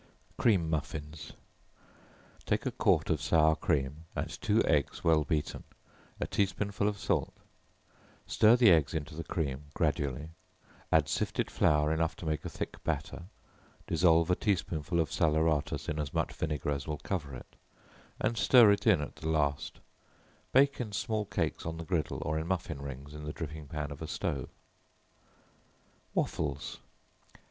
Cream 0.35 0.67
Muffins. 0.67 1.33
Take 2.47 2.65
a 2.65 2.71
quart 2.71 3.11
of 3.11 3.21
sour 3.21 3.55
cream, 3.55 4.05
and 4.15 4.29
two 4.41 4.63
eggs 4.65 5.03
well 5.03 5.23
beaten, 5.23 5.63
a 6.19 6.25
tea 6.25 6.47
spoonful 6.47 6.87
of 6.87 6.97
salt; 6.97 7.35
stir 8.25 8.55
the 8.55 8.71
eggs 8.71 8.95
into 8.95 9.13
the 9.13 9.23
cream, 9.23 9.65
gradually; 9.75 10.29
add 10.91 11.07
sifted 11.07 11.51
flour 11.51 11.93
enough 11.93 12.15
to 12.15 12.25
make 12.25 12.43
a 12.43 12.49
thick 12.49 12.83
batter, 12.83 13.25
dissolve 13.85 14.31
a 14.31 14.35
tea 14.35 14.55
spoonful 14.55 14.99
of 14.99 15.11
salaeratus 15.11 15.87
in 15.87 15.99
as 15.99 16.15
much 16.15 16.33
vinegar 16.33 16.71
as 16.71 16.87
will 16.87 16.97
cover 16.97 17.35
it, 17.35 17.55
and 18.19 18.39
stir 18.39 18.71
it 18.71 18.87
in 18.87 19.01
at 19.01 19.17
the 19.17 19.29
last; 19.29 19.81
bake 20.51 20.81
in 20.81 20.91
small 20.91 21.25
cakes 21.25 21.63
on 21.63 21.77
the 21.77 21.85
griddle, 21.85 22.23
or 22.25 22.39
in 22.39 22.47
muffin 22.47 22.81
rings 22.81 23.13
in 23.13 23.23
the 23.23 23.33
dripping 23.33 23.67
pan 23.67 23.91
of 23.91 24.01
a 24.01 24.07
stove. 24.07 24.49
Waffles. 26.15 26.79